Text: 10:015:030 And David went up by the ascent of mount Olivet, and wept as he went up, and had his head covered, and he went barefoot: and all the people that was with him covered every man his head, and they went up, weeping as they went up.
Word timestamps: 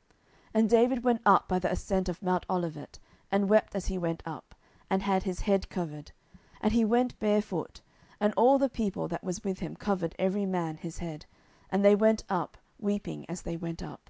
10:015:030 0.00 0.08
And 0.54 0.70
David 0.70 1.04
went 1.04 1.20
up 1.26 1.46
by 1.46 1.58
the 1.58 1.70
ascent 1.70 2.08
of 2.08 2.22
mount 2.22 2.46
Olivet, 2.48 2.98
and 3.30 3.50
wept 3.50 3.74
as 3.74 3.88
he 3.88 3.98
went 3.98 4.22
up, 4.24 4.54
and 4.88 5.02
had 5.02 5.24
his 5.24 5.40
head 5.42 5.68
covered, 5.68 6.12
and 6.62 6.72
he 6.72 6.86
went 6.86 7.18
barefoot: 7.20 7.82
and 8.18 8.32
all 8.34 8.56
the 8.58 8.70
people 8.70 9.08
that 9.08 9.22
was 9.22 9.44
with 9.44 9.58
him 9.58 9.76
covered 9.76 10.14
every 10.18 10.46
man 10.46 10.78
his 10.78 11.00
head, 11.00 11.26
and 11.68 11.84
they 11.84 11.94
went 11.94 12.24
up, 12.30 12.56
weeping 12.78 13.28
as 13.28 13.42
they 13.42 13.58
went 13.58 13.82
up. 13.82 14.08